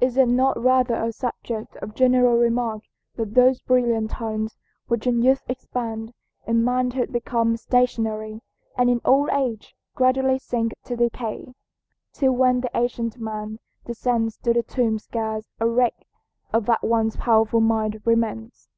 Is 0.00 0.16
it 0.16 0.26
not 0.26 0.60
rather 0.60 0.96
a 0.96 1.12
subject 1.12 1.76
of 1.76 1.94
general 1.94 2.36
remark 2.36 2.82
that 3.14 3.34
those 3.34 3.60
brilliant 3.60 4.10
talents 4.10 4.56
which 4.88 5.06
in 5.06 5.22
youth 5.22 5.44
expand, 5.48 6.12
in 6.48 6.64
manhood 6.64 7.12
become 7.12 7.56
stationary, 7.56 8.40
and 8.76 8.90
in 8.90 9.00
old 9.04 9.28
age 9.30 9.76
gradually 9.94 10.40
sink 10.40 10.74
to 10.82 10.96
decay? 10.96 11.54
Till 12.12 12.32
when 12.32 12.60
the 12.60 12.76
ancient 12.76 13.20
man 13.20 13.60
descends 13.84 14.36
to 14.38 14.52
the 14.52 14.64
tomb 14.64 14.98
scarce 14.98 15.46
a 15.60 15.68
wreck 15.68 16.08
of 16.52 16.66
that 16.66 16.82
once 16.82 17.14
powerful 17.14 17.60
mind 17.60 18.02
remains. 18.04 18.68